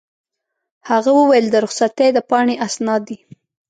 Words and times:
هغه 0.89 1.11
وویل: 1.19 1.45
د 1.49 1.55
رخصتۍ 1.65 2.09
د 2.13 2.19
پاڼې 2.29 2.55
اسناد 2.67 3.01
دي. 3.09 3.17